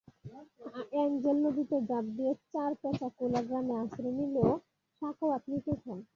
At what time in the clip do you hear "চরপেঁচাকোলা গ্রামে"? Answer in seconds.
2.47-3.73